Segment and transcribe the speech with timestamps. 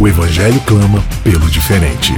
[0.00, 2.12] O Evangelho clama pelo diferente.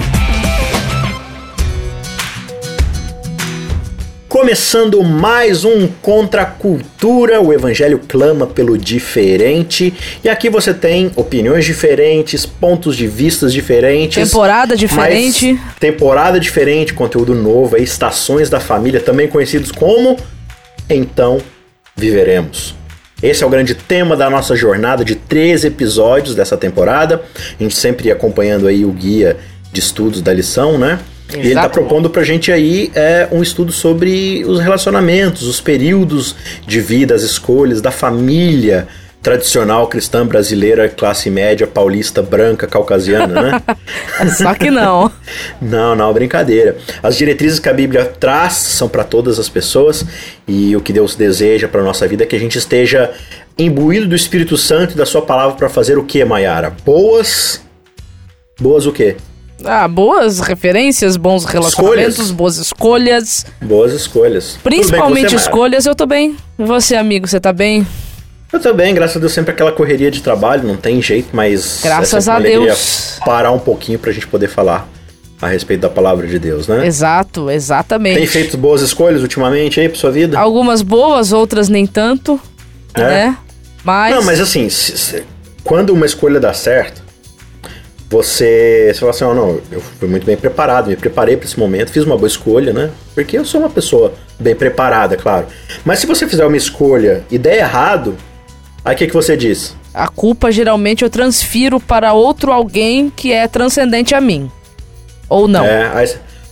[4.28, 9.94] Começando mais um Contra a Cultura, o Evangelho clama pelo diferente.
[10.22, 14.28] E aqui você tem opiniões diferentes, pontos de vistas diferentes.
[14.28, 15.58] Temporada diferente.
[15.80, 20.18] Temporada diferente, conteúdo novo, aí, estações da família, também conhecidos como
[20.86, 21.38] Então
[21.96, 22.79] Viveremos.
[23.22, 27.22] Esse é o grande tema da nossa jornada de três episódios dessa temporada.
[27.58, 29.36] A gente sempre acompanhando aí o guia
[29.72, 30.98] de estudos da lição, né?
[31.32, 35.60] E ele está propondo para a gente aí é, um estudo sobre os relacionamentos, os
[35.60, 36.34] períodos
[36.66, 38.88] de vida, as escolhas da família
[39.22, 43.62] tradicional cristã brasileira, classe média, paulista, branca, caucasiana, né?
[44.36, 45.10] Só que não.
[45.60, 46.76] não, não, brincadeira.
[47.02, 50.04] As diretrizes que a Bíblia traz são para todas as pessoas
[50.48, 53.12] e o que Deus deseja para nossa vida é que a gente esteja
[53.58, 56.74] imbuído do Espírito Santo e da sua palavra para fazer o que, Maiara?
[56.84, 57.60] Boas.
[58.58, 59.16] Boas o quê?
[59.62, 62.30] Ah, boas referências, bons relacionamentos, escolhas.
[62.30, 63.46] boas escolhas.
[63.60, 64.58] Boas escolhas.
[64.62, 66.34] Principalmente escolhas, eu tô bem.
[66.56, 67.86] Você, amigo, você tá bem?
[68.52, 71.80] Eu também, graças a Deus, sempre aquela correria de trabalho, não tem jeito, mas.
[71.82, 73.18] Graças é a Deus.
[73.24, 74.88] Parar um pouquinho pra gente poder falar
[75.40, 76.86] a respeito da palavra de Deus, né?
[76.86, 78.18] Exato, exatamente.
[78.18, 80.38] Tem feito boas escolhas ultimamente aí pra sua vida?
[80.38, 82.40] Algumas boas, outras nem tanto,
[82.94, 83.00] é?
[83.00, 83.36] né?
[83.84, 84.14] Mas.
[84.14, 85.24] Não, mas assim, se, se,
[85.64, 87.02] quando uma escolha dá certo,
[88.10, 91.58] você, você fala assim, oh, não, eu fui muito bem preparado, me preparei para esse
[91.58, 92.90] momento, fiz uma boa escolha, né?
[93.14, 95.46] Porque eu sou uma pessoa bem preparada, claro.
[95.84, 98.16] Mas se você fizer uma escolha e der errado,
[98.84, 99.76] Aí o que, que você diz?
[99.92, 104.50] A culpa geralmente eu transfiro para outro alguém que é transcendente a mim.
[105.28, 105.64] Ou não.
[105.64, 106.08] É, aí,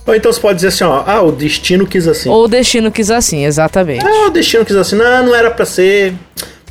[0.09, 2.29] ou então você pode dizer assim, ó, ah, o destino quis assim.
[2.29, 4.03] Ou o destino quis assim, exatamente.
[4.03, 4.95] Ah, o destino quis assim.
[4.95, 6.15] Não, não era para ser.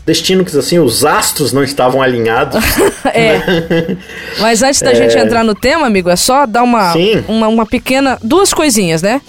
[0.05, 2.65] Destino quis assim, os astros não estavam alinhados.
[3.15, 3.41] é.
[4.41, 4.95] Mas antes da é...
[4.95, 7.25] gente entrar no tema, amigo, é só dar uma, Sim.
[7.29, 8.19] uma, uma pequena.
[8.23, 9.21] Duas coisinhas, né?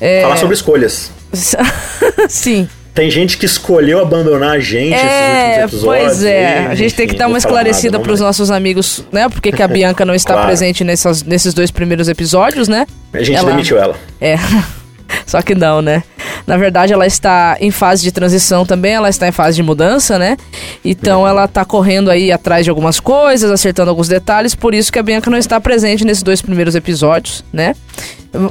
[0.00, 0.22] É...
[0.22, 1.10] Falar sobre escolhas.
[2.28, 2.68] Sim.
[3.00, 6.04] Tem gente que escolheu abandonar a gente é, esses últimos episódios.
[6.04, 9.02] Pois é, e, a gente enfim, tem que dar uma esclarecida para os nossos amigos,
[9.10, 9.26] né?
[9.26, 10.48] Porque que a Bianca não está claro.
[10.48, 12.86] presente nessas, nesses dois primeiros episódios, né?
[13.14, 13.52] A gente ela...
[13.52, 13.96] demitiu ela.
[14.20, 14.36] É.
[15.24, 16.02] Só que não, né?
[16.46, 20.18] Na verdade, ela está em fase de transição também, ela está em fase de mudança,
[20.18, 20.36] né?
[20.84, 24.98] Então, ela está correndo aí atrás de algumas coisas, acertando alguns detalhes, por isso que
[24.98, 27.74] a Bianca não está presente nesses dois primeiros episódios, né?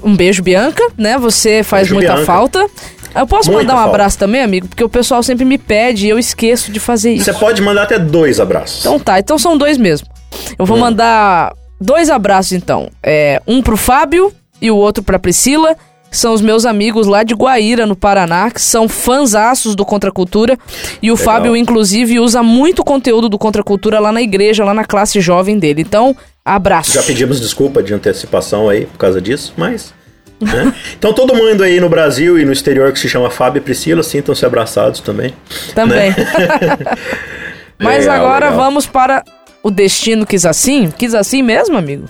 [0.03, 1.19] Um beijo, Bianca, né?
[1.19, 2.25] Você faz beijo, muita Bianca.
[2.25, 2.67] falta.
[3.15, 3.89] Eu posso Muita mandar um falta.
[3.89, 4.67] abraço também, amigo?
[4.67, 7.25] Porque o pessoal sempre me pede e eu esqueço de fazer isso.
[7.25, 8.79] Você pode mandar até dois abraços.
[8.79, 10.07] Então tá, então são dois mesmo.
[10.57, 10.81] Eu vou hum.
[10.81, 12.89] mandar dois abraços então.
[13.01, 15.75] É, um pro Fábio e o outro pra Priscila.
[16.11, 20.57] São os meus amigos lá de Guaíra, no Paraná, que são fãzaços do Contra Cultura.
[21.03, 21.25] E o Legal.
[21.25, 25.59] Fábio, inclusive, usa muito conteúdo do Contra Cultura lá na igreja, lá na classe jovem
[25.59, 25.81] dele.
[25.81, 26.93] Então, abraço.
[26.93, 29.93] Já pedimos desculpa de antecipação aí por causa disso, mas
[30.39, 30.73] né?
[30.97, 34.01] Então todo mundo aí no Brasil e no exterior que se chama Fábio e Priscila
[34.01, 35.33] sintam-se abraçados também.
[35.75, 36.11] Também.
[36.11, 36.15] Né?
[37.77, 38.65] Mas legal, agora legal.
[38.65, 39.23] vamos para
[39.63, 40.91] o destino quis assim?
[40.97, 42.05] Quis assim mesmo, amigo?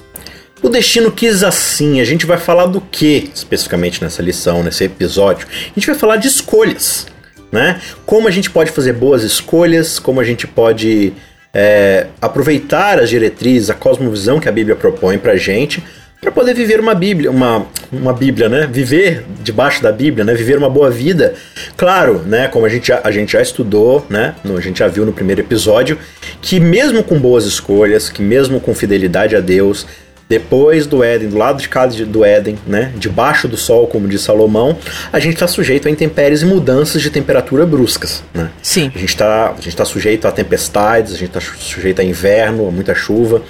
[0.61, 2.01] O destino quis assim.
[2.01, 5.47] A gente vai falar do que especificamente nessa lição, nesse episódio?
[5.49, 7.07] A gente vai falar de escolhas,
[7.51, 7.79] né?
[8.05, 11.13] Como a gente pode fazer boas escolhas, como a gente pode
[11.53, 15.83] é, aproveitar as diretrizes, a cosmovisão que a Bíblia propõe pra gente
[16.21, 18.67] para poder viver uma Bíblia, uma, uma Bíblia, né?
[18.69, 20.33] Viver debaixo da Bíblia, né?
[20.33, 21.33] Viver uma boa vida.
[21.77, 22.47] Claro, né?
[22.49, 24.35] Como a gente já, a gente já estudou, né?
[24.45, 25.97] A gente já viu no primeiro episódio,
[26.41, 29.87] que mesmo com boas escolhas, que mesmo com fidelidade a Deus,
[30.29, 32.93] depois do Éden, do lado de cá do Éden, né?
[32.97, 34.77] Debaixo do sol, como diz Salomão,
[35.11, 38.51] a gente está sujeito a intempéries e mudanças de temperatura bruscas, né?
[38.61, 38.91] Sim.
[38.93, 42.93] A gente está tá sujeito a tempestades, a gente está sujeito a inverno, a muita
[42.93, 43.41] chuva.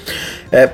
[0.52, 0.70] É,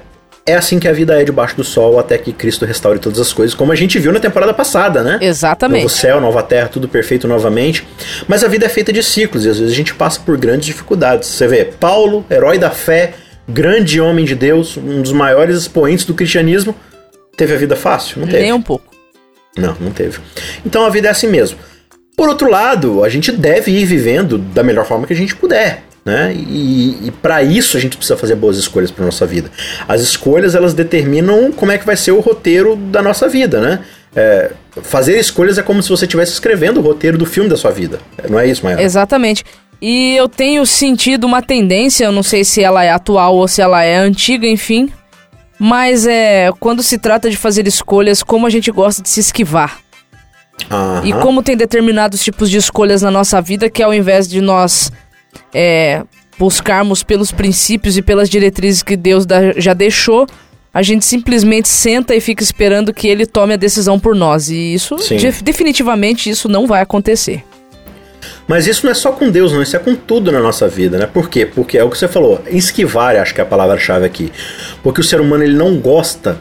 [0.48, 3.34] é assim que a vida é debaixo do sol até que Cristo restaure todas as
[3.34, 5.18] coisas, como a gente viu na temporada passada, né?
[5.20, 5.82] Exatamente.
[5.82, 7.86] Novo céu, nova terra, tudo perfeito novamente.
[8.28, 10.68] Mas a vida é feita de ciclos e às vezes a gente passa por grandes
[10.68, 11.30] dificuldades.
[11.30, 13.14] Você vê, Paulo, herói da fé,
[13.50, 16.76] grande homem de Deus, um dos maiores expoentes do cristianismo,
[17.36, 18.22] teve a vida fácil?
[18.22, 18.44] Não teve.
[18.44, 18.86] Nem um pouco.
[19.58, 20.20] Não, não teve.
[20.64, 21.58] Então a vida é assim mesmo.
[22.16, 25.84] Por outro lado, a gente deve ir vivendo da melhor forma que a gente puder.
[26.06, 26.32] Né?
[26.36, 29.50] E, e para isso a gente precisa fazer boas escolhas para nossa vida.
[29.88, 33.80] As escolhas elas determinam como é que vai ser o roteiro da nossa vida, né?
[34.16, 34.52] É,
[34.84, 38.00] fazer escolhas é como se você estivesse escrevendo o roteiro do filme da sua vida.
[38.30, 38.82] Não é isso, Maia?
[38.82, 39.44] Exatamente.
[39.82, 43.62] E eu tenho sentido uma tendência, eu não sei se ela é atual ou se
[43.62, 44.90] ela é antiga, enfim.
[45.60, 49.80] Mas é quando se trata de fazer escolhas, como a gente gosta de se esquivar.
[51.04, 54.92] E como tem determinados tipos de escolhas na nossa vida que ao invés de nós
[55.54, 56.04] é,
[56.38, 59.26] buscarmos pelos princípios e pelas diretrizes que Deus
[59.58, 60.28] já deixou,
[60.74, 64.50] a gente simplesmente senta e fica esperando que ele tome a decisão por nós.
[64.50, 67.44] E isso, de, definitivamente, isso não vai acontecer.
[68.48, 70.98] Mas isso não é só com Deus, não, isso é com tudo na nossa vida,
[70.98, 71.06] né?
[71.06, 71.46] Por quê?
[71.46, 74.32] Porque é o que você falou, esquivar, acho que é a palavra-chave aqui.
[74.84, 76.38] Porque o ser humano ele não gosta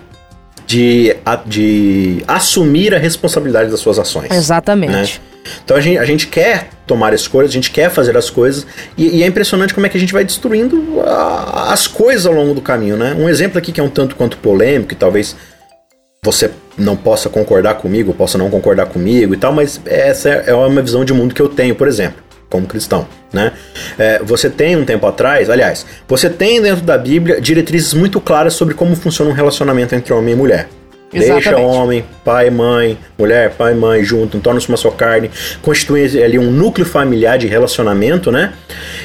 [0.66, 1.16] de,
[1.46, 4.30] de assumir a responsabilidade das suas ações.
[4.30, 4.92] Exatamente.
[4.92, 5.33] Né?
[5.64, 9.18] Então a gente, a gente quer tomar escolhas, a gente quer fazer as coisas, e,
[9.18, 12.54] e é impressionante como é que a gente vai destruindo a, as coisas ao longo
[12.54, 13.14] do caminho, né?
[13.18, 15.36] Um exemplo aqui que é um tanto quanto polêmico, e talvez
[16.22, 20.54] você não possa concordar comigo, possa não concordar comigo e tal, mas essa é, é
[20.54, 23.52] uma visão de mundo que eu tenho, por exemplo, como cristão, né?
[23.98, 28.54] É, você tem um tempo atrás, aliás, você tem dentro da Bíblia diretrizes muito claras
[28.54, 30.68] sobre como funciona um relacionamento entre homem e mulher.
[31.12, 31.44] Exatamente.
[31.44, 35.30] Deixa homem, pai, mãe, mulher, pai, mãe junto, torna-se uma só carne,
[35.62, 38.52] constitui ali um núcleo familiar de relacionamento, né?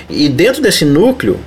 [0.09, 1.39] E dentro desse núcleo,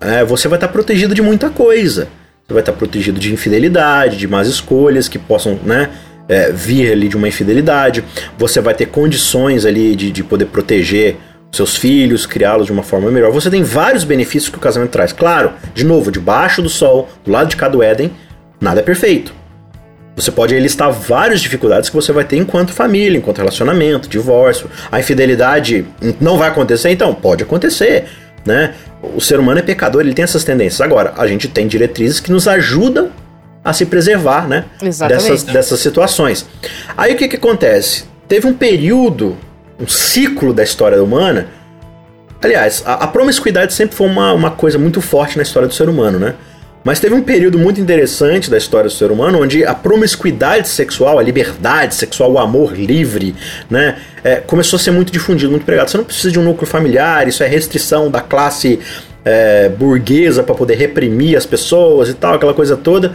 [0.00, 2.08] é, você vai estar protegido de muita coisa.
[2.46, 5.90] Você vai estar protegido de infidelidade, de más escolhas que possam, né?
[6.28, 8.04] É, vir ali de uma infidelidade.
[8.38, 11.16] Você vai ter condições ali de, de poder proteger
[11.52, 13.32] seus filhos, criá-los de uma forma melhor.
[13.32, 15.12] Você tem vários benefícios que o casamento traz.
[15.12, 18.12] Claro, de novo, debaixo do sol, do lado de cada Éden,
[18.60, 19.39] nada é perfeito.
[20.20, 24.70] Você pode listar várias dificuldades que você vai ter enquanto família, enquanto relacionamento, divórcio.
[24.92, 25.86] A infidelidade
[26.20, 28.04] não vai acontecer, então pode acontecer,
[28.44, 28.74] né?
[29.02, 30.80] O ser humano é pecador, ele tem essas tendências.
[30.82, 33.10] Agora, a gente tem diretrizes que nos ajudam
[33.64, 34.66] a se preservar, né?
[35.08, 36.46] Dessas, dessas situações.
[36.96, 38.04] Aí o que, que acontece?
[38.28, 39.38] Teve um período,
[39.78, 41.48] um ciclo da história humana.
[42.42, 45.88] Aliás, a, a promiscuidade sempre foi uma, uma coisa muito forte na história do ser
[45.88, 46.34] humano, né?
[46.82, 51.18] Mas teve um período muito interessante da história do ser humano onde a promiscuidade sexual,
[51.18, 53.34] a liberdade sexual, o amor livre,
[53.68, 55.90] né, é, começou a ser muito difundido, muito pregado.
[55.90, 58.80] Você não precisa de um núcleo familiar, isso é restrição da classe
[59.24, 63.14] é, burguesa para poder reprimir as pessoas e tal, aquela coisa toda.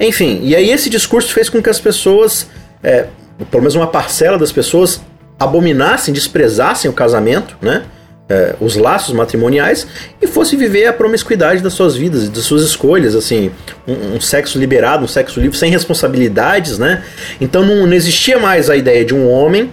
[0.00, 2.48] Enfim, e aí esse discurso fez com que as pessoas,
[2.82, 3.06] é,
[3.50, 5.00] pelo menos uma parcela das pessoas,
[5.38, 7.84] abominassem, desprezassem o casamento, né?
[8.28, 9.86] É, os laços matrimoniais
[10.20, 13.50] e fosse viver a promiscuidade das suas vidas, das suas escolhas, assim,
[13.86, 17.04] um, um sexo liberado, um sexo livre, sem responsabilidades, né?
[17.40, 19.70] Então não, não existia mais a ideia de um homem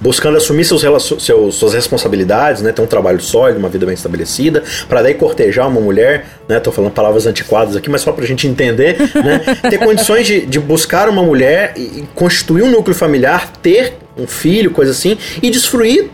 [0.00, 0.82] buscando assumir seus,
[1.20, 5.68] seus, suas responsabilidades, né, ter um trabalho sólido, uma vida bem estabelecida, para daí cortejar
[5.68, 9.78] uma mulher, né, tô falando palavras antiquadas aqui, mas só pra gente entender, né, ter
[9.78, 14.90] condições de, de buscar uma mulher e constituir um núcleo familiar, ter um filho, coisa
[14.90, 16.10] assim, e desfruir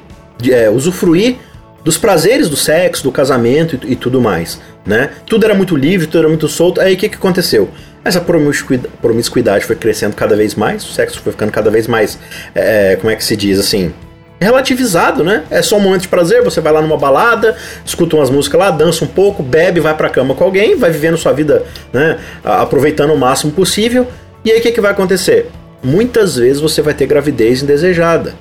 [0.51, 1.37] é, usufruir
[1.85, 5.11] dos prazeres do sexo, do casamento e, e, tudo mais, né?
[5.27, 6.81] Tudo era muito livre, tudo era muito solto.
[6.81, 7.69] Aí o que, que aconteceu?
[8.03, 12.19] Essa promiscuidade, foi crescendo cada vez mais, o sexo foi ficando cada vez mais,
[12.55, 13.93] é, como é que se diz assim,
[14.41, 15.45] relativizado, né?
[15.51, 18.71] É só um momento de prazer, você vai lá numa balada, escuta umas músicas lá,
[18.71, 22.19] dança um pouco, bebe, vai pra cama com alguém, vai vivendo sua vida, né?
[22.43, 24.07] Aproveitando o máximo possível.
[24.45, 25.51] E aí o que, que vai acontecer?
[25.83, 28.35] Muitas vezes você vai ter gravidez indesejada.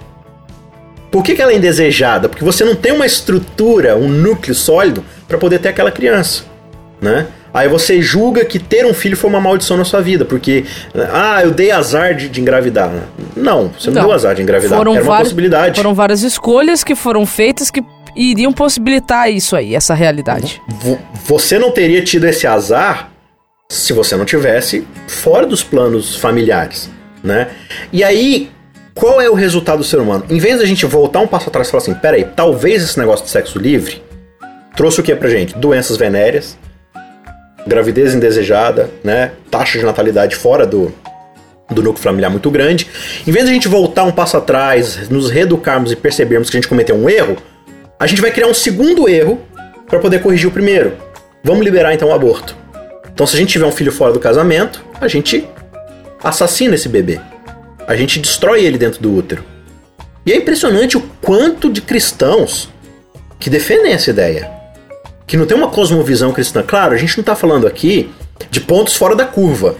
[1.13, 2.27] Por que, que ela é indesejada?
[2.27, 6.43] Porque você não tem uma estrutura, um núcleo sólido para poder ter aquela criança,
[6.99, 7.27] né?
[7.53, 10.65] Aí você julga que ter um filho foi uma maldição na sua vida, porque,
[11.11, 12.91] ah, eu dei azar de, de engravidar.
[13.37, 15.77] Não, você não, não, deu azar de engravidar, foram era uma várias, possibilidade.
[15.77, 17.83] Foram várias escolhas que foram feitas que
[18.15, 20.59] iriam possibilitar isso aí, essa realidade.
[21.27, 23.11] Você não teria tido esse azar
[23.69, 26.89] se você não tivesse fora dos planos familiares,
[27.23, 27.49] né?
[27.91, 28.49] E aí,
[28.93, 30.25] qual é o resultado do ser humano?
[30.29, 33.25] Em vez da gente voltar um passo atrás e falar assim, peraí, talvez esse negócio
[33.25, 34.03] de sexo livre
[34.75, 35.57] trouxe o que pra gente?
[35.57, 36.57] Doenças venéreas,
[37.65, 39.31] gravidez indesejada, né?
[39.49, 40.93] Taxa de natalidade fora do,
[41.69, 42.87] do núcleo familiar muito grande.
[43.25, 46.59] Em vez de a gente voltar um passo atrás, nos reeducarmos e percebermos que a
[46.59, 47.37] gente cometeu um erro,
[47.99, 49.41] a gente vai criar um segundo erro
[49.87, 50.93] para poder corrigir o primeiro.
[51.43, 52.55] Vamos liberar então o aborto.
[53.11, 55.47] Então, se a gente tiver um filho fora do casamento, a gente
[56.23, 57.19] assassina esse bebê
[57.87, 59.43] a gente destrói ele dentro do útero.
[60.25, 62.69] E é impressionante o quanto de cristãos
[63.39, 64.49] que defendem essa ideia.
[65.27, 66.63] Que não tem uma cosmovisão cristã.
[66.63, 68.09] Claro, a gente não está falando aqui
[68.49, 69.75] de pontos fora da curva.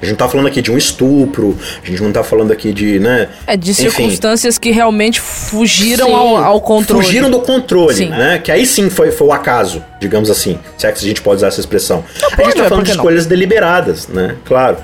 [0.00, 2.72] A gente não tá falando aqui de um estupro, a gente não tá falando aqui
[2.74, 3.28] de, né?
[3.46, 3.90] É, de Enfim.
[3.90, 7.06] circunstâncias que realmente fugiram Sim, ao, ao controle.
[7.06, 8.08] Fugiram do controle, Sim.
[8.10, 8.38] né?
[8.38, 10.58] Que aí sim foi, foi o acaso, digamos assim.
[10.76, 12.04] Se é que a gente pode usar essa expressão.
[12.36, 13.02] a gente tá falando de que não?
[13.02, 14.36] escolhas deliberadas, né?
[14.44, 14.76] Claro.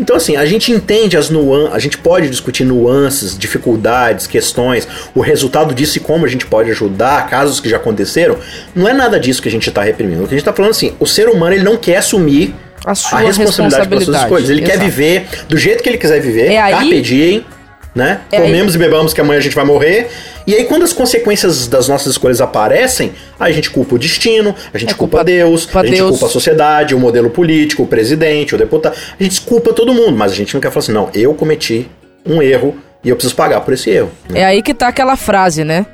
[0.00, 5.20] Então, assim, a gente entende as nuances, a gente pode discutir nuances, dificuldades, questões, o
[5.20, 8.36] resultado disso e como a gente pode ajudar, casos que já aconteceram.
[8.74, 10.22] Não é nada disso que a gente tá reprimindo.
[10.24, 12.54] O que a gente tá falando assim, o ser humano ele não quer assumir
[12.84, 14.24] A a responsabilidade pelas suas responsabilidade.
[14.24, 14.50] escolhas.
[14.50, 14.84] Ele quer Exato.
[14.90, 17.44] viver do jeito que ele quiser viver, É aí- carpe diem,
[17.98, 18.20] né?
[18.32, 20.08] É Comemos e bebamos que amanhã a gente vai morrer.
[20.46, 24.78] E aí quando as consequências das nossas escolhas aparecem, a gente culpa o destino, a
[24.78, 26.10] gente É culpa, culpa- Deus, culpa a gente Deus.
[26.10, 28.96] culpa a sociedade, o modelo político, o presidente, o deputado.
[29.18, 31.88] A gente culpa todo mundo, mas a gente não quer falar assim, não, eu cometi
[32.24, 32.74] um erro
[33.04, 34.10] e eu preciso pagar por esse erro.
[34.34, 35.84] É aí que tá aquela frase, né?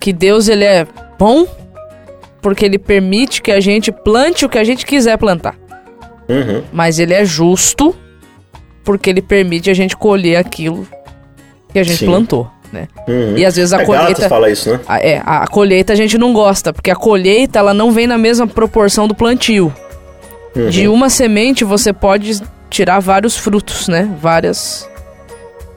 [0.00, 0.86] Que Deus ele é
[1.18, 1.46] bom
[2.42, 5.56] porque ele permite que a gente plante o que a gente quiser plantar.
[6.28, 6.62] Uhum.
[6.72, 7.94] Mas ele é justo
[8.84, 10.86] porque ele permite a gente colher aquilo
[11.74, 12.06] que a gente Sim.
[12.06, 12.86] plantou, né?
[13.08, 13.36] Uhum.
[13.36, 14.80] E às vezes a é, colheita fala isso, né?
[14.86, 18.16] a, é, a colheita a gente não gosta, porque a colheita ela não vem na
[18.16, 19.74] mesma proporção do plantio.
[20.54, 20.70] Uhum.
[20.70, 22.40] De uma semente você pode
[22.70, 24.08] tirar vários frutos, né?
[24.22, 24.88] Várias.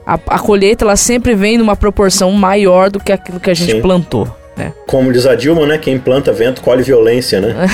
[0.06, 3.72] A, a colheita ela sempre vem numa proporção maior do que aquilo que a gente
[3.72, 3.82] Sim.
[3.82, 4.72] plantou, né?
[4.86, 5.78] Como diz a Dilma, né?
[5.78, 7.66] Quem planta vento colhe violência, né?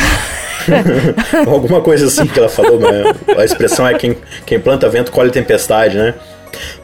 [1.46, 3.04] Alguma coisa assim que ela falou, né?
[3.36, 4.16] A expressão é quem,
[4.46, 6.14] quem planta vento colhe tempestade, né?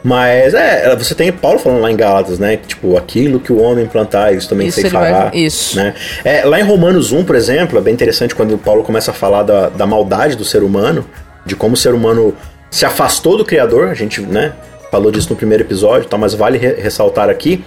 [0.03, 2.57] Mas é, você tem Paulo falando lá em Gálatas, né?
[2.57, 5.31] Tipo, aquilo que o homem plantar, isso também Isso sei vai- fará.
[5.33, 5.75] isso.
[5.77, 5.93] Né?
[6.23, 9.43] É, lá em Romanos 1, por exemplo, é bem interessante quando Paulo começa a falar
[9.43, 11.05] da, da maldade do ser humano,
[11.45, 12.35] de como o ser humano
[12.69, 14.53] se afastou do Criador, a gente, né?
[14.91, 16.17] Falou disso no primeiro episódio, tá?
[16.17, 17.63] mas vale re- ressaltar aqui.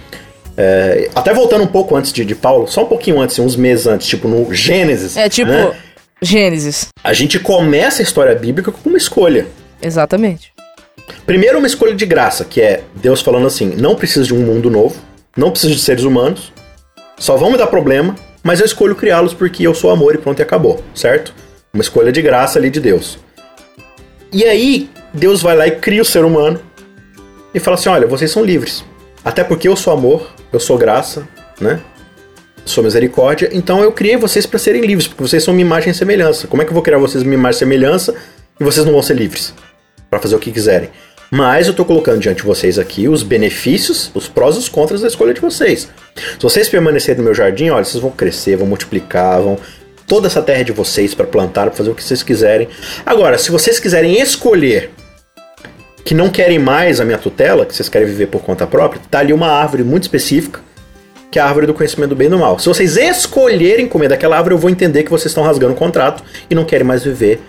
[0.57, 3.87] É, até voltando um pouco antes de, de Paulo, só um pouquinho antes, uns meses
[3.87, 5.17] antes, tipo no Gênesis.
[5.17, 5.71] É tipo né?
[6.21, 6.87] Gênesis.
[7.03, 9.47] A gente começa a história bíblica com uma escolha.
[9.81, 10.53] Exatamente.
[11.25, 14.69] Primeiro, uma escolha de graça, que é Deus falando assim: não preciso de um mundo
[14.69, 14.95] novo,
[15.35, 16.53] não preciso de seres humanos,
[17.17, 20.39] só vão me dar problema, mas eu escolho criá-los porque eu sou amor e pronto
[20.39, 21.33] e acabou, certo?
[21.73, 23.17] Uma escolha de graça ali de Deus.
[24.31, 26.59] E aí, Deus vai lá e cria o ser humano
[27.53, 28.83] e fala assim: olha, vocês são livres.
[29.23, 31.27] Até porque eu sou amor, eu sou graça,
[31.59, 31.81] né?
[32.65, 35.93] Sou misericórdia, então eu criei vocês para serem livres, porque vocês são minha imagem e
[35.93, 36.47] semelhança.
[36.47, 38.15] Como é que eu vou criar vocês minha imagem e semelhança
[38.59, 39.53] e vocês não vão ser livres?
[40.09, 40.89] Para fazer o que quiserem.
[41.31, 45.01] Mas eu tô colocando diante de vocês aqui os benefícios, os prós e os contras
[45.01, 45.89] da escolha de vocês.
[46.15, 49.57] Se vocês permanecerem no meu jardim, olha, vocês vão crescer, vão multiplicar, vão
[50.07, 52.67] toda essa terra de vocês para plantar, para fazer o que vocês quiserem.
[53.05, 54.91] Agora, se vocês quiserem escolher
[56.03, 59.19] que não querem mais a minha tutela, que vocês querem viver por conta própria, tá
[59.19, 60.61] ali uma árvore muito específica,
[61.31, 62.59] que é a árvore do conhecimento do bem e do mal.
[62.59, 66.23] Se vocês escolherem comer daquela árvore, eu vou entender que vocês estão rasgando o contrato
[66.49, 67.41] e não querem mais viver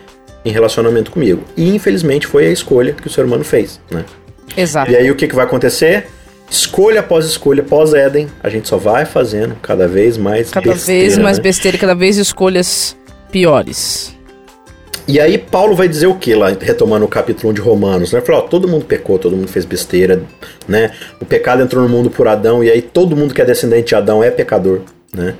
[0.47, 1.43] em relacionamento comigo.
[1.57, 4.05] E infelizmente foi a escolha que o ser humano fez, né?
[4.57, 4.91] Exato.
[4.91, 6.07] E aí o que, que vai acontecer?
[6.49, 11.01] Escolha após escolha, após Éden, a gente só vai fazendo cada vez mais Cada besteira,
[11.01, 11.43] vez mais né?
[11.43, 12.97] besteira, e cada vez escolhas
[13.33, 14.15] piores.
[15.09, 18.21] E aí Paulo vai dizer o que lá, retomando o capítulo 1 de Romanos, né?
[18.21, 20.23] Falou, ó, todo mundo pecou, todo mundo fez besteira,
[20.69, 20.93] né?
[21.21, 23.95] O pecado entrou no mundo por Adão, e aí todo mundo que é descendente de
[23.97, 25.35] Adão é pecador, né?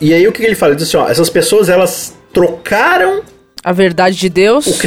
[0.00, 0.72] E aí o que que ele fala?
[0.72, 3.22] Ele diz assim, ó, essas pessoas, elas trocaram
[3.66, 4.78] A verdade de Deus o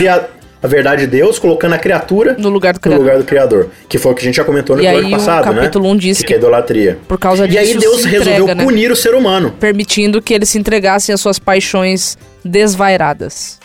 [0.62, 3.00] a verdade de Deus, colocando a criatura no lugar do no Criador.
[3.02, 3.68] lugar do Criador.
[3.90, 5.62] Que foi o que a gente já comentou no E episódio o passado, né?
[5.62, 6.98] capítulo 1 diz que, que é idolatria.
[7.08, 8.64] Por causa E disso, aí Deus se resolveu entrega, né?
[8.64, 9.54] punir o ser humano.
[9.60, 13.60] permitindo que eles se entregassem às suas paixões desvairadas.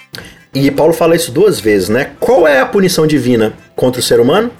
[0.52, 2.10] E Paulo fala isso duas vezes, né?
[2.20, 4.50] Qual é a punição divina contra o ser humano?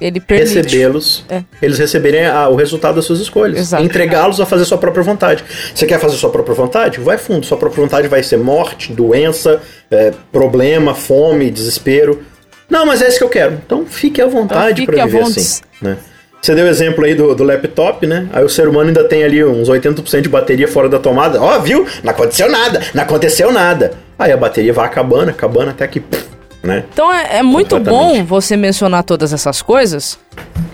[0.00, 0.54] Ele permite.
[0.54, 1.42] recebê-los, É.
[1.60, 3.72] eles receberem a- o resultado das suas escolhas.
[3.74, 5.44] Entregá-los a fazer sua própria vontade.
[5.74, 6.98] Você quer fazer sua própria vontade?
[7.00, 7.44] Vai fundo.
[7.44, 12.22] Sua própria vontade vai ser morte, doença, é, problema, fome, desespero.
[12.68, 13.54] Não, mas é isso que eu quero.
[13.66, 15.40] Então fique à vontade fique para viver vontade.
[15.40, 15.60] assim.
[15.82, 15.96] Né?
[16.40, 18.26] Você deu o exemplo aí do, do laptop, né?
[18.32, 21.38] Aí o ser humano ainda tem ali uns 80% de bateria fora da tomada.
[21.42, 21.86] Ó, viu?
[22.02, 23.92] Não aconteceu nada, não aconteceu nada.
[24.18, 26.00] Aí a bateria vai acabando, acabando até que.
[26.00, 26.24] pff,
[26.62, 26.84] né?
[26.92, 30.18] Então é, é muito bom você mencionar todas essas coisas,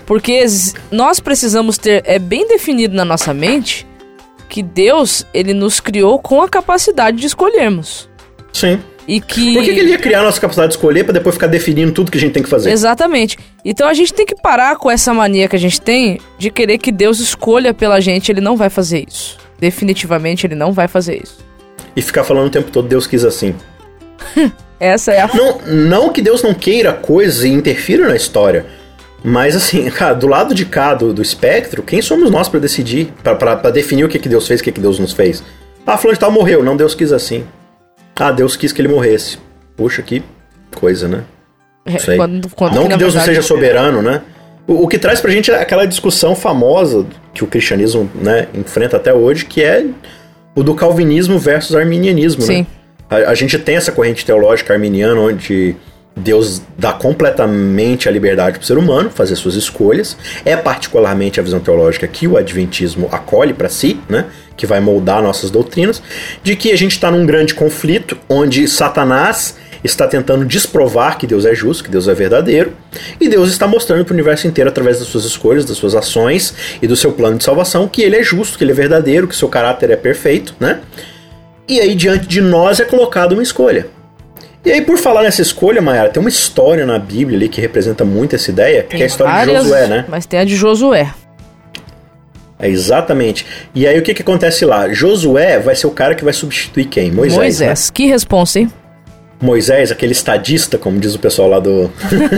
[0.05, 0.43] porque
[0.91, 3.87] nós precisamos ter, é bem definido na nossa mente,
[4.49, 8.09] que Deus, ele nos criou com a capacidade de escolhermos.
[8.53, 8.79] Sim.
[9.07, 9.53] E que...
[9.53, 11.93] Por que, que ele ia criar a nossa capacidade de escolher pra depois ficar definindo
[11.93, 12.71] tudo que a gente tem que fazer?
[12.71, 13.37] Exatamente.
[13.63, 16.77] Então a gente tem que parar com essa mania que a gente tem de querer
[16.77, 18.29] que Deus escolha pela gente.
[18.29, 19.37] Ele não vai fazer isso.
[19.57, 21.37] Definitivamente ele não vai fazer isso.
[21.95, 23.55] E ficar falando o tempo todo, Deus quis assim.
[24.79, 25.27] Essa é a.
[25.27, 28.65] Não, não que Deus não queira coisas e interfira na história.
[29.23, 33.11] Mas assim, cara, do lado de cá do, do espectro, quem somos nós pra decidir?
[33.23, 35.43] Pra definir o que, que Deus fez, o que, que Deus nos fez?
[35.85, 36.63] Ah, fulano de tal morreu.
[36.63, 37.45] Não, Deus quis assim.
[38.15, 39.37] Ah, Deus quis que ele morresse.
[39.75, 40.21] Puxa, que
[40.75, 41.23] coisa, né?
[41.85, 42.17] Isso aí.
[42.17, 44.21] Quando- quando não que, que, Deus não verdade, seja soberano, né?
[44.67, 48.97] O, o que traz pra gente é aquela discussão famosa que o cristianismo né, enfrenta
[48.97, 49.85] até hoje, que é
[50.53, 52.59] o do calvinismo versus arminianismo, Sim.
[52.59, 52.67] né?
[53.09, 55.75] A, a gente tem essa corrente teológica arminiana onde
[56.17, 60.17] Deus dá completamente a liberdade para o ser humano fazer suas escolhas.
[60.43, 64.25] É particularmente a visão teológica que o adventismo acolhe para si, né?
[64.55, 66.01] Que vai moldar nossas doutrinas,
[66.41, 71.45] de que a gente está num grande conflito onde Satanás está tentando desprovar que Deus
[71.45, 72.73] é justo, que Deus é verdadeiro,
[73.21, 76.53] e Deus está mostrando para o universo inteiro através das suas escolhas, das suas ações
[76.81, 79.35] e do seu plano de salvação que ele é justo, que ele é verdadeiro, que
[79.35, 80.81] seu caráter é perfeito, né?
[81.67, 83.87] E aí diante de nós é colocada uma escolha.
[84.65, 88.03] E aí, por falar nessa escolha, Mayara, tem uma história na Bíblia ali que representa
[88.03, 90.05] muito essa ideia, que é a história várias, de Josué, né?
[90.09, 91.13] Mas tem a de Josué.
[92.59, 93.45] É exatamente.
[93.73, 94.91] E aí o que, que acontece lá?
[94.91, 97.11] Josué vai ser o cara que vai substituir quem?
[97.11, 97.37] Moisés.
[97.37, 97.87] Moisés.
[97.87, 97.93] né?
[97.93, 98.71] Que responsa, hein?
[99.39, 101.91] Moisés, aquele estadista, como diz o pessoal lá do.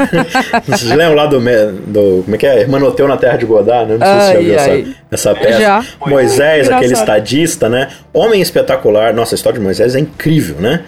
[0.67, 2.23] Vocês lembram lá do, do.
[2.23, 2.59] Como é que é?
[2.61, 3.97] Hermanoteu na Terra de Godá, né?
[3.97, 4.81] Não sei se você já Ai, viu ai.
[5.11, 5.59] essa, essa peça.
[5.59, 5.85] Já.
[6.05, 6.73] Moisés, Engraçado.
[6.77, 7.87] aquele estadista, né?
[8.13, 9.13] Homem espetacular.
[9.13, 10.81] Nossa, a história de Moisés é incrível, né?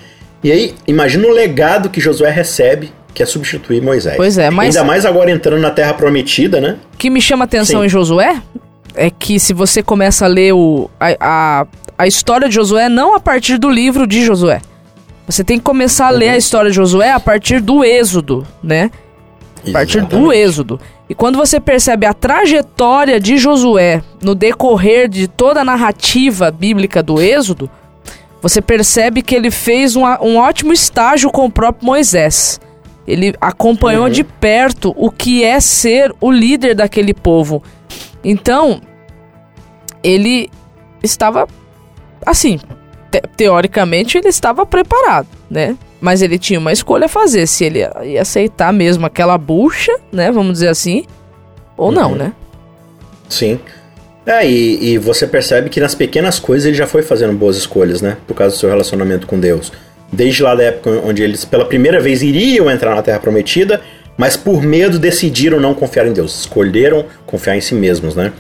[0.44, 4.18] E aí, imagina o legado que Josué recebe, que é substituir Moisés.
[4.18, 6.78] Pois é, mas- Ainda mais agora entrando na Terra Prometida, né?
[6.94, 7.86] O que me chama atenção Sim.
[7.86, 8.42] em Josué
[8.96, 13.16] é que se você começa a ler o, a, a, a história de Josué, não
[13.16, 14.60] a partir do livro de Josué.
[15.32, 16.34] Você tem que começar a ler Uhum.
[16.34, 18.92] a história de Josué a partir do Êxodo, né?
[19.68, 20.34] A partir do.
[20.34, 20.80] Êxodo.
[21.10, 27.02] E quando você percebe a trajetória de Josué no decorrer de toda a narrativa bíblica
[27.04, 27.70] do Êxodo,
[28.42, 32.60] você percebe que ele fez um, um ótimo estágio com o próprio Moisés.
[33.08, 34.10] Ele acompanhou Uhum.
[34.12, 37.62] de perto o que é ser o líder daquele povo.
[38.24, 38.82] Então,
[40.04, 40.50] ele
[41.04, 41.48] estava
[42.26, 42.60] assim,
[43.12, 45.76] te- teoricamente ele estava preparado, né?
[46.00, 50.32] Mas ele tinha uma escolha a fazer, se ele ia, aceitar mesmo aquela bucha, né,
[50.32, 51.06] vamos dizer assim,
[51.78, 52.18] ou não, Uhum.
[52.18, 52.34] né?
[53.30, 53.60] Sim.
[54.26, 58.02] É, e, e você percebe que nas pequenas coisas ele já foi fazendo boas escolhas,
[58.02, 58.18] né?
[58.28, 59.72] Por causa do seu relacionamento com Deus.
[60.12, 63.82] Desde lá da época onde eles pela primeira vez iriam entrar na Terra Prometida,
[64.18, 66.42] mas por medo decidiram não confiar em Deus.
[66.42, 68.32] Escolheram confiar em si mesmos, né?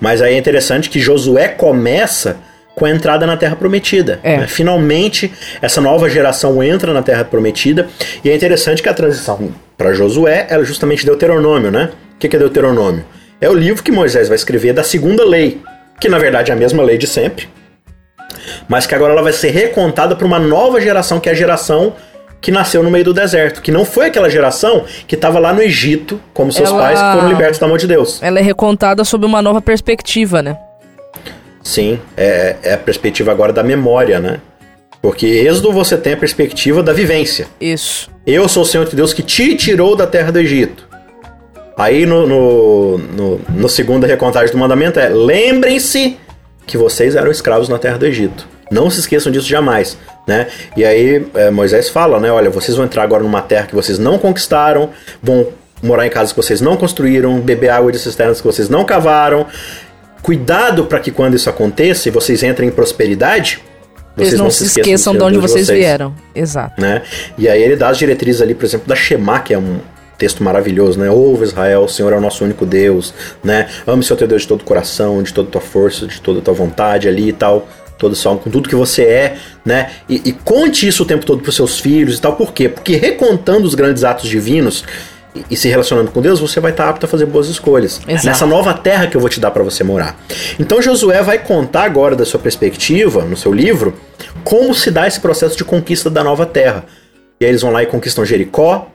[0.00, 2.36] Mas aí é interessante que Josué começa
[2.78, 4.20] com a entrada na Terra Prometida.
[4.22, 4.38] É.
[4.38, 4.46] né?
[4.46, 7.88] Finalmente, essa nova geração entra na Terra Prometida.
[8.24, 11.90] E é interessante que a transição para Josué é justamente Deuteronômio, né?
[12.14, 13.04] O que que é Deuteronômio?
[13.40, 15.60] É o livro que Moisés vai escrever da segunda lei,
[16.00, 17.48] que na verdade é a mesma lei de sempre,
[18.68, 21.94] mas que agora ela vai ser recontada para uma nova geração, que é a geração
[22.40, 25.60] que nasceu no meio do deserto, que não foi aquela geração que estava lá no
[25.60, 28.22] Egito, como seus Ela- pais que foram libertos da mão de Deus.
[28.22, 30.56] Ela é recontada sob uma nova perspectiva, né?
[31.68, 34.40] Sim, é, é a perspectiva agora da memória, né?
[35.02, 37.46] Porque Êxodo você tem a perspectiva da vivência.
[37.60, 38.08] Isso.
[38.26, 40.88] Eu sou o Senhor teu Deus que te tirou da terra do Egito.
[41.76, 46.16] Aí no, no, no, no segunda recontagem do mandamento é: lembrem-se
[46.66, 48.48] que vocês eram escravos na terra do Egito.
[48.70, 50.46] Não se esqueçam disso jamais, né?
[50.74, 52.32] E aí é, Moisés fala, né?
[52.32, 54.88] Olha, vocês vão entrar agora numa terra que vocês não conquistaram,
[55.22, 55.48] vão
[55.82, 59.46] morar em casas que vocês não construíram, beber água de cisternas que vocês não cavaram.
[60.22, 63.62] Cuidado para que quando isso aconteça e vocês entrem em prosperidade,
[64.16, 66.14] Eles não se esqueçam do de onde Deus vocês vieram.
[66.34, 66.80] Exato.
[66.80, 67.02] né?
[67.36, 69.78] E aí ele dá as diretrizes ali, por exemplo, da Shema, que é um
[70.18, 71.08] texto maravilhoso, né?
[71.08, 73.68] Ouve Israel, o Senhor é o nosso único Deus, né?
[73.86, 76.20] Ame o seu teu Deus de todo o coração, de toda a tua força, de
[76.20, 79.90] toda a tua vontade ali e tal, todo salmo, com tudo que você é, né?
[80.08, 82.68] E, e conte isso o tempo todo pros seus filhos e tal, por quê?
[82.68, 84.84] Porque recontando os grandes atos divinos
[85.38, 88.00] e, e se relacionando com Deus, você vai estar apto a fazer boas escolhas.
[88.06, 88.26] Exato.
[88.26, 90.18] Nessa nova terra que eu vou te dar para você morar.
[90.58, 93.94] Então Josué vai contar agora da sua perspectiva, no seu livro,
[94.44, 96.84] como se dá esse processo de conquista da nova terra.
[97.40, 98.88] E aí eles vão lá e conquistam Jericó.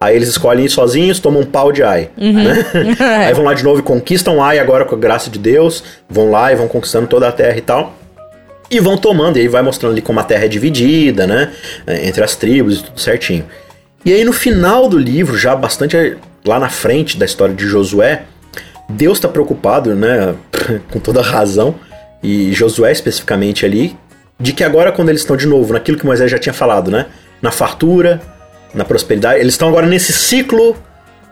[0.00, 2.10] Aí eles escolhem ir sozinhos, tomam um pau de Ai.
[2.16, 2.66] né?
[3.26, 5.82] aí vão lá de novo e conquistam Ai agora com a graça de Deus.
[6.08, 7.94] Vão lá e vão conquistando toda a terra e tal.
[8.70, 11.52] E vão tomando, e aí vai mostrando ali como a terra é dividida, né?
[11.86, 13.44] é, Entre as tribos e tudo certinho.
[14.04, 18.22] E aí no final do livro, já bastante lá na frente da história de Josué,
[18.88, 20.34] Deus está preocupado, né?
[20.92, 21.74] Com toda razão,
[22.22, 23.96] e Josué especificamente ali,
[24.38, 27.06] de que agora quando eles estão de novo naquilo que Moisés já tinha falado, né?
[27.40, 28.20] Na fartura,
[28.74, 30.76] na prosperidade, eles estão agora nesse ciclo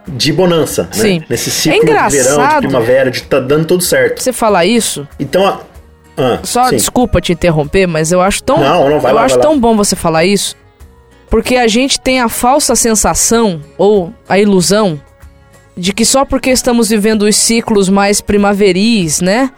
[0.08, 1.20] de bonança, Sim.
[1.20, 1.26] né?
[1.28, 4.20] Nesse ciclo É de verão, de primavera, de tá dando tudo certo.
[4.22, 5.60] Você falar isso, Então, a-
[6.16, 6.76] ah, Só sim.
[6.76, 9.50] desculpa te interromper, mas eu acho tão Não, não, vai eu lá, acho vai lá.
[9.50, 10.56] tão bom você falar isso,
[11.32, 15.00] porque a gente tem a falsa sensação ou a ilusão
[15.74, 19.50] de que só porque estamos vivendo os ciclos mais primaveris, né?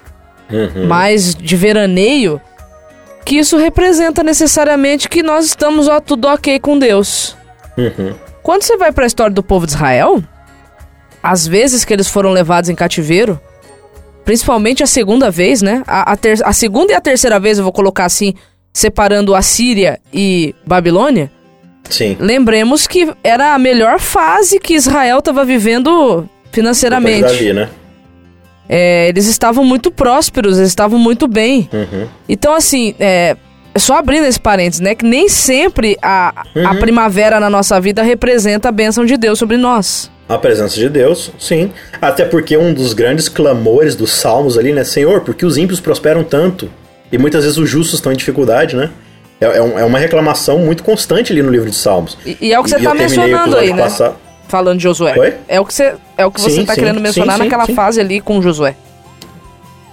[0.49, 0.87] Uhum.
[0.87, 2.41] Mais de veraneio,
[3.25, 7.37] que isso representa necessariamente que nós estamos ó, tudo ok com Deus.
[7.77, 8.15] Uhum.
[8.41, 10.23] Quando você vai para a história do povo de Israel,
[11.21, 13.41] as vezes que eles foram levados em cativeiro,
[14.25, 15.83] principalmente a segunda vez, né?
[15.89, 18.33] A, a, ter, a segunda e a terceira vez, eu vou colocar assim,
[18.73, 21.33] separando a Síria e Babilônia.
[21.91, 22.17] Sim.
[22.19, 27.23] Lembremos que era a melhor fase que Israel estava vivendo financeiramente.
[27.23, 27.69] Davi, né?
[28.69, 31.69] É, eles estavam muito prósperos, eles estavam muito bem.
[31.73, 32.07] Uhum.
[32.29, 33.37] Então, assim, é,
[33.77, 34.95] só abrindo esse parênteses, né?
[34.95, 36.79] Que nem sempre a, a Uhum.
[36.79, 40.11] primavera na nossa vida representa a bênção de Deus sobre nós.
[40.27, 41.71] A presença de Deus, sim.
[42.01, 44.83] Até porque um dos grandes clamores dos salmos ali, né?
[44.83, 46.71] Senhor, porque os ímpios prosperam tanto?
[47.13, 48.91] E muitas vezes os justos estão em dificuldade, né?
[49.45, 52.17] É, é um- é uma reclamação muito constante ali no livro de Salmos.
[52.25, 53.83] E, e é o que você está mencionando aí, né?
[53.83, 54.17] passado-
[54.49, 55.15] Falando de Josué.
[55.19, 55.35] Oi?
[55.49, 57.49] É o que você, é o que você Sim, está sim, querendo mencionar sim, sim,
[57.51, 58.77] naquela fase ali com Josué.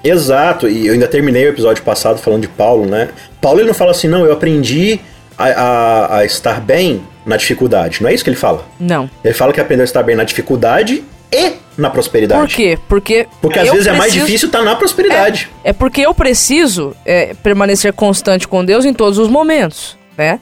[0.04, 3.10] Exato, e eu ainda terminei o episódio passado falando de Paulo, né?
[3.40, 5.00] Paulo ele não fala assim, não, eu aprendi
[5.38, 8.02] a, a- a estar bem na dificuldade.
[8.02, 8.66] Não é isso que ele fala.
[8.80, 9.10] Não.
[9.24, 12.42] Ele fala que aprendeu a estar bem na dificuldade e na prosperidade.
[12.42, 12.78] Por quê?
[12.88, 13.28] Porque.
[13.42, 15.50] Porque às vezes é mais preciso- difícil estar na prosperidade.
[15.64, 20.40] É, é porque eu preciso é, permanecer constante com Deus em todos os momentos, né?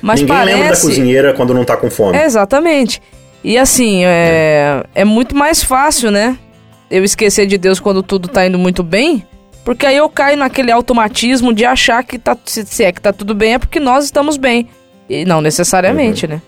[0.00, 0.56] Mas Ninguém parece...
[0.58, 2.16] lembra da cozinheira quando não tá com fome.
[2.16, 3.00] É, exatamente.
[3.44, 6.36] E assim, é, é muito mais fácil, né?
[6.90, 9.26] Eu esquecer de Deus quando tudo tá indo muito bem,
[9.64, 13.34] porque aí eu caio naquele automatismo de achar que tá, se, é que tá tudo
[13.34, 14.68] bem, é porque nós estamos bem.
[15.08, 16.40] E não necessariamente, né?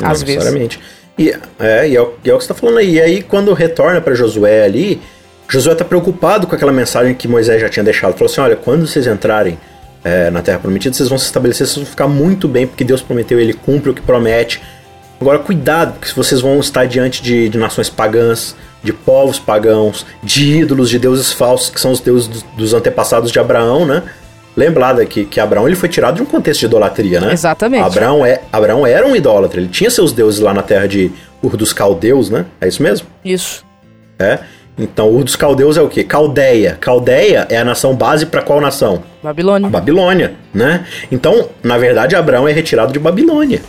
[0.00, 0.36] Não Às vezes.
[0.36, 0.80] necessariamente.
[1.18, 2.94] E é, e é, o, e é o que você tá falando aí.
[2.94, 5.00] E aí, quando retorna pra Josué ali,
[5.48, 8.14] Josué tá preocupado com aquela mensagem que Moisés já tinha deixado.
[8.14, 9.58] Falou assim: olha, quando vocês entrarem
[10.02, 13.02] é, na Terra Prometida, vocês vão se estabelecer, vocês vão ficar muito bem, porque Deus
[13.02, 14.62] prometeu, ele cumpre o que promete.
[15.20, 20.58] Agora, cuidado, porque vocês vão estar diante de, de nações pagãs, de povos pagãos, de
[20.58, 24.02] ídolos, de deuses falsos, que são os deuses dos antepassados de Abraão, né?
[24.56, 27.32] Lembra lá que, que Abraão ele foi tirado de um contexto de idolatria, né?
[27.32, 27.84] Exatamente.
[27.84, 31.10] Abraão, é, Abraão era um idólatra, ele tinha seus deuses lá na terra de
[31.42, 32.44] Ur dos Caldeus, né?
[32.60, 33.06] É isso mesmo?
[33.24, 33.64] Isso.
[34.18, 34.40] É.
[34.78, 36.04] Então, Ur dos Caldeus é o quê?
[36.04, 36.76] Caldeia.
[36.80, 39.02] Caldeia é a nação base para qual nação?
[39.22, 39.68] Babilônia.
[39.68, 40.86] Babilônia, né?
[41.10, 43.60] Então, na verdade, Abraão é retirado de Babilônia.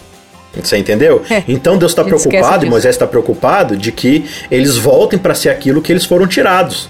[0.61, 1.23] Você entendeu?
[1.29, 2.67] É, então Deus está a preocupado.
[2.67, 6.89] Moisés está preocupado de que eles voltem para ser aquilo que eles foram tirados,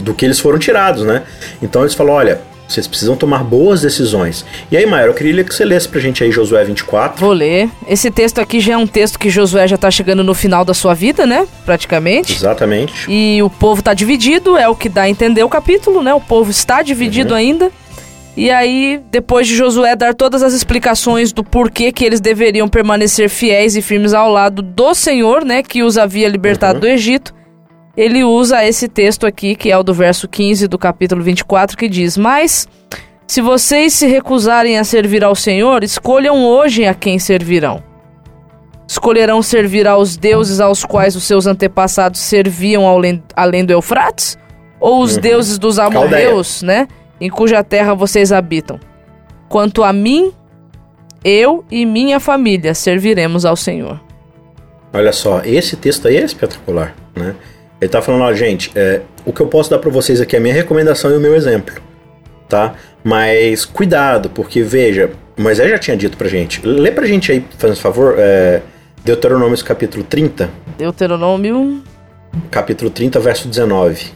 [0.00, 1.22] do que eles foram tirados, né?
[1.62, 4.44] Então eles falam, olha, vocês precisam tomar boas decisões.
[4.70, 7.20] E aí, Maia, eu queria que você lesse pra gente aí Josué 24.
[7.20, 7.68] Vou ler.
[7.86, 10.72] Esse texto aqui já é um texto que Josué já tá chegando no final da
[10.72, 11.46] sua vida, né?
[11.64, 12.34] Praticamente.
[12.34, 13.10] Exatamente.
[13.10, 16.14] E o povo tá dividido, é o que dá a entender o capítulo, né?
[16.14, 17.70] O povo está dividido ainda.
[18.34, 23.28] E aí, depois de Josué dar todas as explicações do porquê que eles deveriam permanecer
[23.28, 25.62] fiéis e firmes ao lado do Senhor, né?
[25.62, 27.34] Que os havia libertado do Egito,
[27.96, 31.88] ele usa esse texto aqui, que é o do verso 15 do capítulo 24, que
[31.88, 32.68] diz: Mas
[33.26, 37.82] se vocês se recusarem a servir ao Senhor, escolham hoje a quem servirão.
[38.86, 44.36] Escolherão servir aos deuses aos quais os seus antepassados serviam além, além do Eufrates?
[44.78, 46.88] Ou os deuses dos amorreus, né?
[47.20, 48.78] Em cuja terra vocês habitam?
[49.48, 50.32] Quanto a mim,
[51.24, 54.00] eu e minha família serviremos ao Senhor.
[54.92, 57.34] Olha só, esse texto aí é espetacular, né?
[57.82, 60.38] Ele tá falando, ó, gente, é, o que eu posso dar pra vocês aqui é
[60.38, 61.74] a minha recomendação e o meu exemplo,
[62.48, 62.76] tá?
[63.02, 66.64] Mas cuidado, porque veja, Moisés já tinha dito pra gente.
[66.64, 68.62] Lê pra gente aí, fazendo favor, é,
[69.04, 71.82] Deuteronômio capítulo 30, Deuteronômio.
[72.52, 74.12] capítulo 30, verso 19.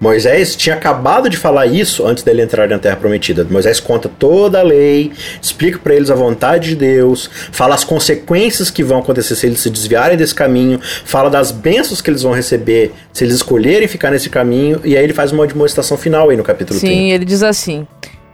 [0.00, 3.46] Moisés tinha acabado de falar isso antes dele entrar na Terra Prometida.
[3.48, 8.70] Moisés conta toda a lei, explica para eles a vontade de Deus, fala as consequências
[8.70, 12.32] que vão acontecer se eles se desviarem desse caminho, fala das bênçãos que eles vão
[12.32, 16.36] receber se eles escolherem ficar nesse caminho, e aí ele faz uma demonstração final aí
[16.36, 16.94] no capítulo 30.
[16.94, 17.86] Sim, ele diz assim: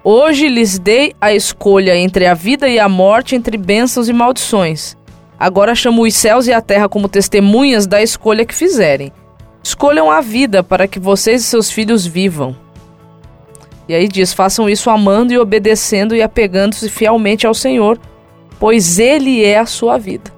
[0.05, 4.97] Hoje lhes dei a escolha entre a vida e a morte, entre bênçãos e maldições.
[5.37, 9.13] Agora chamo os céus e a terra como testemunhas da escolha que fizerem.
[9.67, 12.55] Escolham a vida para que vocês e seus filhos vivam.
[13.89, 17.99] E aí diz: façam isso amando e obedecendo e apegando-se fielmente ao Senhor,
[18.61, 20.31] pois Ele é a sua vida.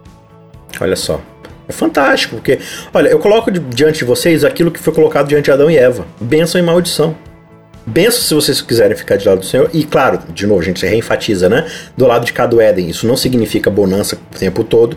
[0.80, 1.20] Olha só.
[1.68, 2.58] É fantástico, porque,
[2.94, 5.76] olha, eu coloco di- diante de vocês aquilo que foi colocado diante de Adão e
[5.76, 7.14] Eva: bênção e maldição.
[7.84, 9.68] Benção se vocês quiserem ficar de lado do Senhor.
[9.74, 11.70] E claro, de novo, a gente reenfatiza, né?
[11.94, 12.88] Do lado de cada Éden.
[12.88, 14.96] Isso não significa bonança o tempo todo,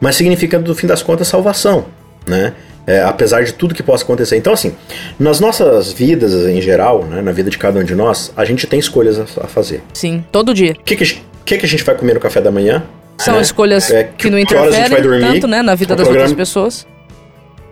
[0.00, 1.84] mas significa, no fim das contas, salvação,
[2.26, 2.54] né?
[2.88, 4.36] É, apesar de tudo que possa acontecer.
[4.36, 4.74] Então, assim,
[5.18, 8.66] nas nossas vidas em geral, né, na vida de cada um de nós, a gente
[8.66, 9.82] tem escolhas a, fazer.
[9.92, 10.72] Sim, todo dia.
[10.72, 12.50] O que, que, a gente- o que, que a gente vai comer no café da
[12.50, 12.82] manhã?
[13.18, 13.42] São né?
[13.42, 15.34] escolhas É, que não que horas a gente vai interferem dormir?
[15.40, 16.86] tanto, né, na vida das outras programa- pessoas.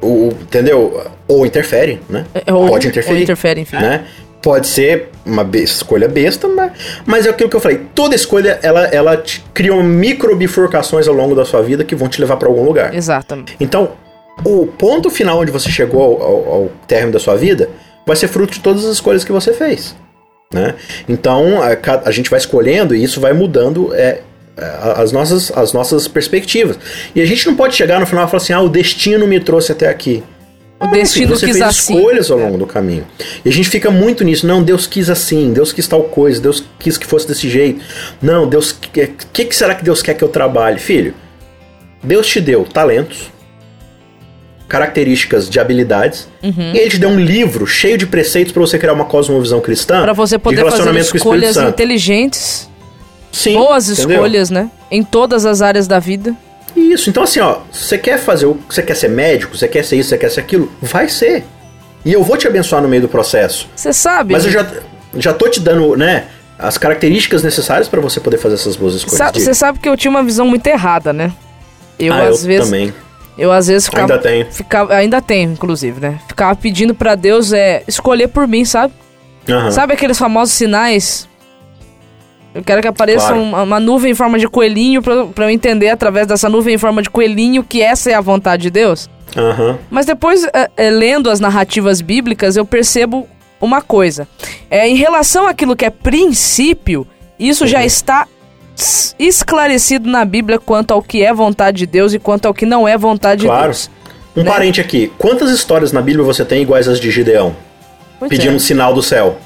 [0.03, 1.03] O, entendeu?
[1.27, 2.27] Ou interfere, né?
[2.35, 3.17] É, ou- Pode interferir.
[3.17, 3.77] ou interfere, enfim.
[3.77, 4.05] Né?
[4.43, 6.71] pode ser uma be escolha besta, mas,
[7.05, 7.81] mas é aquilo que eu falei.
[7.97, 12.07] Toda escolha, ela, ela te cria micro bifurcações ao longo da sua vida que vão
[12.07, 12.95] te levar para algum lugar.
[12.95, 13.57] Exatamente.
[13.59, 13.91] Então,
[14.45, 17.69] o ponto final onde você chegou ao, ao, ao término da sua vida
[18.07, 19.97] vai ser fruto de todas as escolhas que você fez.
[20.53, 20.75] Né?
[21.09, 24.21] Então, a, a gente vai escolhendo e isso vai mudando é,
[24.97, 26.79] as, nossas, as nossas perspectivas.
[27.15, 29.41] E a gente não pode chegar no final e falar assim: ah, o destino me
[29.41, 30.23] trouxe até aqui.
[30.79, 31.97] O destino você quis fez assim.
[31.97, 33.07] escolhas ao longo do caminho.
[33.45, 34.47] E a gente fica muito nisso.
[34.47, 37.83] Não, Deus quis assim, Deus quis tal coisa, Deus quis que fosse desse jeito.
[38.21, 38.73] Não, Deus.
[38.73, 38.79] O
[39.33, 40.79] que, que será que Deus quer que eu trabalhe?
[40.79, 41.15] Filho,
[42.03, 43.31] Deus te deu talentos,
[44.69, 46.73] características de habilidades, Uhum.
[46.75, 50.03] e ele te deu um livro cheio de preceitos para você criar uma cosmovisão cristã.
[50.03, 52.69] Pra você de poder fazer escolhas inteligentes,
[53.33, 54.17] Sim, boas entendeu?
[54.17, 54.71] escolhas, né?
[54.91, 56.35] Em todas as áreas da vida.
[56.75, 58.59] Isso, então assim, ó, você quer fazer o.
[58.69, 61.45] Você quer ser médico, você quer ser isso, você quer ser aquilo, vai ser.
[62.05, 63.67] E eu vou te abençoar no meio do processo.
[63.75, 64.33] Você sabe?
[64.33, 64.67] Mas eu já,
[65.17, 66.27] já tô te dando, né,
[66.59, 69.33] as características necessárias para você poder fazer essas boas escolhas.
[69.35, 71.33] Você sabe que eu tinha uma visão muito errada, né?
[71.99, 72.93] Eu ah, às eu vezes, também.
[73.39, 74.47] Eu às vezes ficava, Ainda tenho.
[74.53, 76.19] ficava, ainda inclusive, né?
[76.29, 78.93] Ficava pedindo pra Deus é escolher por mim, sabe?
[79.49, 79.71] Aham.
[79.71, 81.29] Sabe aqueles famosos sinais?
[82.55, 83.43] Eu quero que apareça Claro.
[83.43, 86.79] uma, uma nuvem em forma de coelhinho pra, pra eu entender através dessa nuvem em
[86.79, 89.11] forma de coelhinho que essa é a vontade de Deus.
[89.37, 89.79] Aham.
[89.91, 93.29] Mas depois, é, é, lendo as narrativas bíblicas, eu percebo
[93.61, 94.27] uma coisa.
[94.71, 97.07] É, em relação àquilo que é princípio,
[97.39, 98.27] isso já está
[99.19, 102.87] esclarecido na Bíblia quanto ao que é vontade de Deus e quanto ao que não
[102.87, 103.65] é vontade de Claro.
[103.65, 103.91] Deus.
[104.37, 104.51] Um Né?
[104.51, 105.11] parente aqui.
[105.19, 107.57] Quantas histórias na Bíblia você tem iguais às de Gideão?
[108.19, 108.61] Pois Pedindo um é.
[108.61, 109.39] sinal do céu.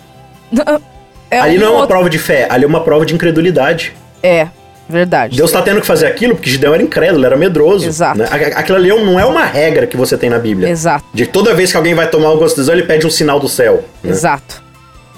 [1.33, 3.15] É ali um não é uma outro- prova de fé, ali é uma prova de
[3.15, 3.93] incredulidade.
[4.21, 4.49] É,
[4.89, 5.37] verdade.
[5.37, 7.87] Deus tá tendo que fazer aquilo porque Gideão era incrédulo, era medroso.
[7.87, 8.19] Exato.
[8.19, 8.27] né?
[8.57, 10.69] Aquilo ali não é uma regra que você tem na Bíblia.
[10.69, 11.05] Exato.
[11.15, 13.85] De toda vez que alguém vai tomar alguma decisão, ele pede um sinal do céu.
[14.03, 14.11] né?
[14.11, 14.61] Exato.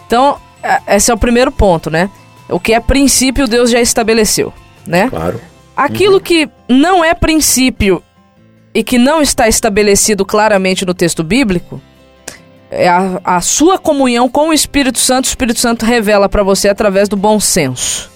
[0.07, 2.11] Então, é- esse é o primeiro ponto, né?
[2.53, 4.53] O que é princípio, Deus já estabeleceu,
[4.87, 5.09] né?
[5.09, 5.41] Claro.
[5.77, 8.03] Aquilo que não é princípio
[8.75, 11.81] e que não está estabelecido claramente no texto bíblico
[12.71, 15.27] é a, a sua comunhão com o Espírito Santo.
[15.27, 18.11] O Espírito Santo revela para você através do bom senso,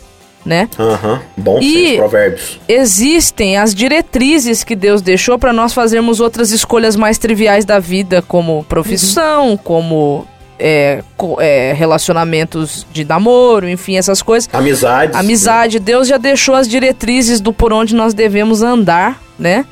[0.45, 0.69] né?
[0.79, 1.21] Aham.
[1.37, 2.61] Bom E- senso, provérbios.
[2.69, 8.23] Existem as diretrizes que Deus deixou para nós fazermos outras escolhas mais triviais da vida,
[8.23, 10.27] como profissão, como
[10.59, 11.03] é,
[11.39, 14.49] é, relacionamentos de namoro, enfim, essas coisas.
[14.53, 15.15] Amizades.
[15.15, 15.21] né?
[15.21, 19.65] Amizade, Deus já deixou as diretrizes do por onde nós devemos andar, né?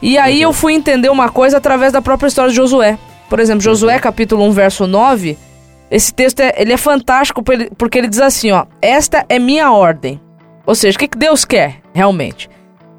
[0.00, 2.98] E aí eu fui entender uma coisa através da própria história de Josué.
[3.28, 5.36] Por exemplo, Josué capítulo 1, verso 9,
[5.90, 7.42] esse texto é, ele é fantástico
[7.76, 10.20] porque ele diz assim, ó: "Esta é minha ordem".
[10.66, 12.48] Ou seja, o que, que Deus quer, realmente?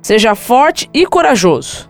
[0.02, 1.90] Seja forte e corajoso.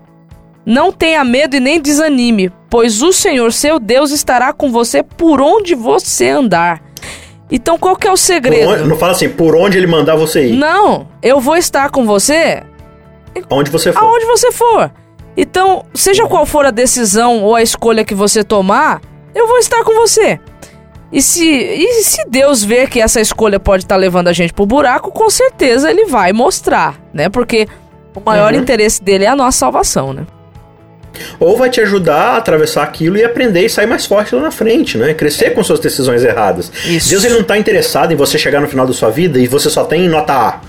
[0.66, 5.40] Não tenha medo e nem desanime, pois o Senhor, seu Deus, estará com você por
[5.40, 6.82] onde você andar.
[7.50, 8.70] Então, qual que é o segredo?
[8.70, 10.58] onde- não fala assim, por onde ele mandar você ir.
[10.58, 12.64] Não, eu vou estar com você
[13.50, 14.04] Onde você for.
[14.04, 14.92] aonde você for.
[15.38, 19.00] Então, seja qual for a decisão ou a escolha que você tomar,
[19.34, 20.38] eu vou estar com você.
[21.14, 24.66] E se, e se Deus vê que essa escolha pode estar levando a gente pro
[24.66, 27.30] buraco, com certeza ele vai mostrar, né?
[27.30, 27.70] Porque
[28.14, 28.60] o maior Uhum.
[28.60, 30.26] interesse dele é a nossa salvação, né?
[31.40, 34.52] Ou vai te ajudar a atravessar aquilo e aprender e sair mais forte lá na
[34.52, 35.14] frente, né?
[35.14, 36.72] Crescer com suas decisões erradas.
[36.86, 37.10] Isso.
[37.10, 39.70] Deus ele não tá interessado em você chegar no final da sua vida e você
[39.70, 40.62] só tem nota A.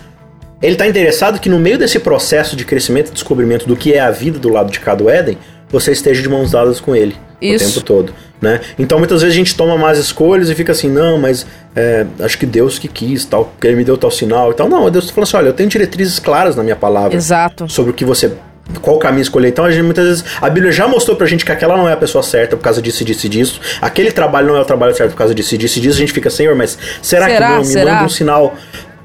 [0.63, 4.01] Ele tá interessado que no meio desse processo de crescimento e descobrimento do que é
[4.01, 5.37] a vida do lado de cá do Éden,
[5.69, 7.65] você esteja de mãos dadas com ele Isso.
[7.65, 8.61] o tempo todo, né?
[8.79, 12.39] Então muitas vezes a gente toma más escolhas e fica assim, não, mas é, acho
[12.39, 14.69] que Deus que quis, tal, porque ele me deu tal sinal e tal.
[14.69, 17.69] Não, Deus falando assim, olha, eu tenho diretrizes claras na minha palavra Exato.
[17.69, 18.33] sobre o que você.
[18.83, 19.49] Qual caminho escolher.
[19.49, 21.93] Então, a gente, muitas vezes, a Bíblia já mostrou pra gente que aquela não é
[21.93, 23.61] a pessoa certa por causa disso, disso e disso.
[23.81, 25.97] Aquele trabalho não é o trabalho certo por causa disso, e disso e disso.
[25.97, 27.47] A gente fica, Senhor, mas será, Será?
[27.47, 27.59] que não?
[27.61, 27.93] Me Será?
[27.95, 28.55] manda um sinal.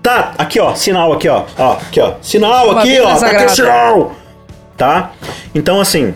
[0.02, 1.46] Tá, aqui ó, sinal aqui ó.
[1.58, 2.14] Ó, aqui ó.
[2.22, 3.16] Sinal Uma aqui ó.
[3.16, 4.16] Tá aqui o sinal.
[4.76, 5.12] Tá?
[5.54, 6.16] Então, assim.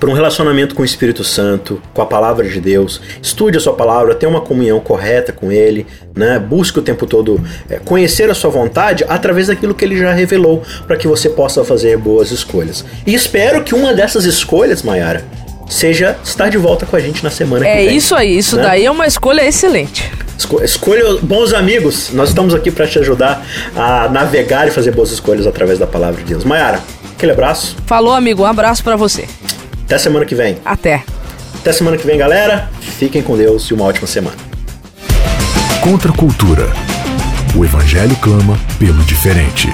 [0.00, 3.72] Para um relacionamento com o Espírito Santo, com a palavra de Deus, estude a sua
[3.74, 6.38] palavra, tenha uma comunhão correta com Ele, né?
[6.38, 10.62] Busque o tempo todo é, conhecer a sua vontade através daquilo que Ele já revelou,
[10.86, 12.84] para que você possa fazer boas escolhas.
[13.06, 15.24] E espero que uma dessas escolhas, Mayara,
[15.68, 17.96] seja estar de volta com a gente na semana É que vem.
[17.96, 18.62] isso aí, isso né?
[18.62, 20.10] daí é uma escolha excelente.
[20.36, 22.10] Esco- Escolha bons amigos.
[22.12, 26.22] Nós estamos aqui para te ajudar a navegar e fazer boas escolhas através da palavra
[26.22, 26.44] de Deus.
[26.44, 26.80] Mayara,
[27.16, 27.76] aquele abraço.
[27.86, 29.26] Falou, amigo, um abraço pra você.
[29.84, 30.56] Até semana que vem.
[30.64, 31.02] Até.
[31.56, 32.70] Até semana que vem, galera.
[32.80, 34.36] Fiquem com Deus e uma ótima semana.
[35.82, 36.72] Contra a cultura.
[37.54, 39.68] O Evangelho clama pelo diferente.